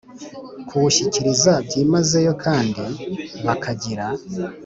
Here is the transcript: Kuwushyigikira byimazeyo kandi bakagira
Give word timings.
Kuwushyigikira 0.67 1.53
byimazeyo 1.65 2.33
kandi 2.43 2.83
bakagira 3.45 4.05